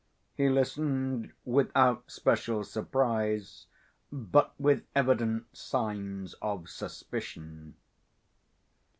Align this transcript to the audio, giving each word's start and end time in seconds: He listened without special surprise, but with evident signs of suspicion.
He 0.33 0.49
listened 0.49 1.31
without 1.45 2.09
special 2.09 2.63
surprise, 2.63 3.67
but 4.11 4.59
with 4.59 4.83
evident 4.95 5.55
signs 5.55 6.33
of 6.41 6.67
suspicion. 6.69 7.75